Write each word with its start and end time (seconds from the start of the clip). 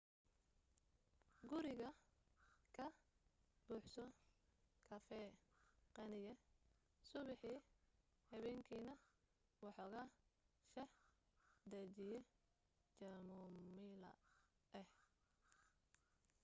guriga 1.47 1.89
ka 2.75 2.85
buuxso 3.65 4.03
kafee 4.87 5.29
qaniya 5.95 6.33
subaxii 7.09 7.59
habeenkiina 8.29 8.93
waxooga 9.63 10.01
shaah 10.71 10.91
dajiye 11.71 12.17
jamomayla 12.99 14.11
ah 14.79 14.87